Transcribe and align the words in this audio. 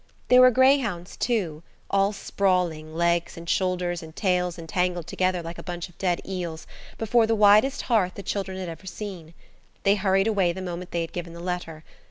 There 0.29 0.41
were 0.41 0.49
greyhounds, 0.49 1.15
too, 1.15 1.61
all 1.91 2.11
sprawling, 2.11 2.95
legs 2.95 3.37
and 3.37 3.47
shoulders 3.47 4.01
and 4.01 4.15
tails 4.15 4.57
entangled 4.57 5.05
together 5.05 5.43
like 5.43 5.59
a 5.59 5.63
bunch 5.63 5.89
of 5.89 5.97
dead 5.99 6.21
eels, 6.27 6.65
before 6.97 7.27
the 7.27 7.35
widest 7.35 7.83
hearth 7.83 8.15
the 8.15 8.23
children 8.23 8.57
had 8.57 8.67
ever 8.67 8.87
seen. 8.87 9.35
They 9.83 9.93
hurried 9.93 10.25
away 10.25 10.53
the 10.53 10.61
moment 10.63 10.89
they 10.89 11.01
had 11.01 11.13
given 11.13 11.33
the 11.33 11.39
letter. 11.39 11.83